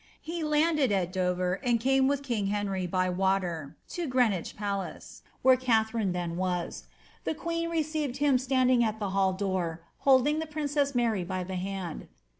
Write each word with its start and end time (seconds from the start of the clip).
He 0.19 0.43
landed 0.43 0.91
at 0.91 1.13
Dover, 1.13 1.59
and 1.63 1.79
came 1.79 2.07
with 2.07 2.23
king 2.23 2.47
Henry, 2.47 2.87
by 2.87 3.07
water, 3.07 3.75
to 3.89 4.07
Green 4.07 4.31
wich 4.31 4.57
Palace, 4.57 5.21
where 5.43 5.55
Katharine 5.55 6.11
then 6.11 6.37
was. 6.37 6.85
The 7.23 7.35
queen 7.35 7.69
received 7.69 8.17
him 8.17 8.39
standing 8.39 8.83
at 8.83 8.97
the 8.97 9.11
hall 9.11 9.31
door, 9.33 9.81
holding 9.99 10.39
the 10.39 10.47
princess 10.47 10.95
Mary 10.95 11.23
by 11.23 11.43
the 11.43 11.53
hand. 11.55 12.07